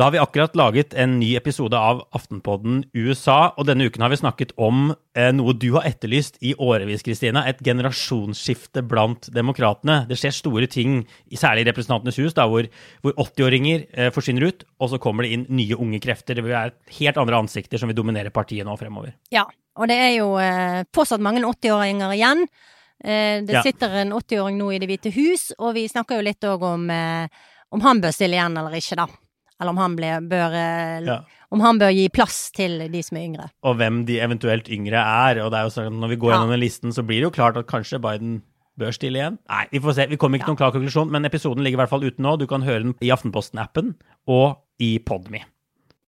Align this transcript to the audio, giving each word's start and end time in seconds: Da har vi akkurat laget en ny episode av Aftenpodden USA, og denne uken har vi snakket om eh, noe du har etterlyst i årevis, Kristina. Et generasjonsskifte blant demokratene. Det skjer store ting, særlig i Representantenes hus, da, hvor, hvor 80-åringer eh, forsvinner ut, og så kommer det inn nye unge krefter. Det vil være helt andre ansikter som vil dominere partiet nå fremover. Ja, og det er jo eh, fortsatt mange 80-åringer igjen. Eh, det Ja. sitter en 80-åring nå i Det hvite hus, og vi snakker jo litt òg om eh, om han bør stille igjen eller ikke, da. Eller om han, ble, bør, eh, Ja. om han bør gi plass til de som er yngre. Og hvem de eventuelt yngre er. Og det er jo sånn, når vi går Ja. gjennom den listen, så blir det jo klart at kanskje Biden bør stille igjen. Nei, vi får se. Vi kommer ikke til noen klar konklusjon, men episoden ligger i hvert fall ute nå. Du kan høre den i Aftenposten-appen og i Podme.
Da 0.00 0.06
har 0.06 0.14
vi 0.14 0.18
akkurat 0.18 0.54
laget 0.56 0.94
en 0.96 1.18
ny 1.20 1.34
episode 1.36 1.76
av 1.76 1.98
Aftenpodden 2.16 2.86
USA, 2.96 3.50
og 3.60 3.66
denne 3.68 3.84
uken 3.84 4.00
har 4.00 4.08
vi 4.08 4.16
snakket 4.16 4.54
om 4.56 4.94
eh, 5.12 5.28
noe 5.36 5.52
du 5.52 5.66
har 5.74 5.84
etterlyst 5.90 6.38
i 6.40 6.54
årevis, 6.56 7.04
Kristina. 7.04 7.42
Et 7.50 7.60
generasjonsskifte 7.60 8.80
blant 8.88 9.28
demokratene. 9.36 10.06
Det 10.08 10.16
skjer 10.16 10.32
store 10.32 10.70
ting, 10.72 11.02
særlig 11.36 11.66
i 11.66 11.68
Representantenes 11.68 12.16
hus, 12.16 12.32
da, 12.38 12.48
hvor, 12.48 12.70
hvor 13.04 13.12
80-åringer 13.26 13.84
eh, 13.92 14.08
forsvinner 14.16 14.48
ut, 14.48 14.64
og 14.80 14.94
så 14.94 15.02
kommer 15.04 15.28
det 15.28 15.34
inn 15.36 15.46
nye 15.52 15.76
unge 15.76 16.00
krefter. 16.00 16.40
Det 16.40 16.48
vil 16.48 16.56
være 16.56 16.96
helt 17.02 17.20
andre 17.20 17.44
ansikter 17.44 17.84
som 17.84 17.92
vil 17.92 18.00
dominere 18.00 18.32
partiet 18.32 18.64
nå 18.64 18.80
fremover. 18.80 19.12
Ja, 19.36 19.44
og 19.76 19.92
det 19.92 20.00
er 20.00 20.14
jo 20.16 20.32
eh, 20.40 20.80
fortsatt 20.96 21.20
mange 21.28 21.44
80-åringer 21.44 22.16
igjen. 22.16 22.46
Eh, 23.04 23.44
det 23.44 23.60
Ja. 23.60 23.68
sitter 23.68 24.00
en 24.00 24.16
80-åring 24.16 24.56
nå 24.64 24.72
i 24.72 24.80
Det 24.80 24.94
hvite 24.94 25.12
hus, 25.12 25.50
og 25.58 25.74
vi 25.76 25.90
snakker 25.92 26.16
jo 26.16 26.30
litt 26.32 26.54
òg 26.56 26.70
om 26.72 26.88
eh, 26.88 27.42
om 27.70 27.84
han 27.84 28.00
bør 28.00 28.16
stille 28.16 28.40
igjen 28.40 28.56
eller 28.56 28.80
ikke, 28.80 28.96
da. 28.98 29.12
Eller 29.60 29.70
om 29.74 29.76
han, 29.82 29.94
ble, 29.96 30.10
bør, 30.30 30.54
eh, 30.56 31.00
Ja. 31.06 31.18
om 31.52 31.60
han 31.60 31.78
bør 31.78 31.92
gi 31.92 32.08
plass 32.08 32.50
til 32.56 32.78
de 32.90 33.02
som 33.02 33.18
er 33.18 33.26
yngre. 33.28 33.50
Og 33.62 33.76
hvem 33.76 34.04
de 34.06 34.18
eventuelt 34.20 34.68
yngre 34.72 34.96
er. 34.96 35.42
Og 35.44 35.50
det 35.52 35.58
er 35.60 35.64
jo 35.68 35.74
sånn, 35.76 35.98
når 36.00 36.08
vi 36.08 36.16
går 36.16 36.30
Ja. 36.32 36.36
gjennom 36.38 36.50
den 36.50 36.60
listen, 36.60 36.90
så 36.92 37.04
blir 37.04 37.20
det 37.20 37.28
jo 37.28 37.30
klart 37.42 37.56
at 37.58 37.66
kanskje 37.66 38.00
Biden 38.00 38.42
bør 38.78 38.92
stille 38.96 39.16
igjen. 39.20 39.38
Nei, 39.50 39.66
vi 39.70 39.78
får 39.78 39.94
se. 39.94 40.06
Vi 40.06 40.16
kommer 40.16 40.38
ikke 40.38 40.46
til 40.46 40.54
noen 40.54 40.62
klar 40.62 40.72
konklusjon, 40.72 41.10
men 41.10 41.24
episoden 41.24 41.62
ligger 41.62 41.76
i 41.78 41.82
hvert 41.84 41.90
fall 41.90 42.04
ute 42.04 42.18
nå. 42.18 42.38
Du 42.38 42.46
kan 42.46 42.62
høre 42.62 42.82
den 42.82 42.94
i 43.02 43.10
Aftenposten-appen 43.12 43.94
og 44.26 44.56
i 44.80 44.98
Podme. 44.98 45.44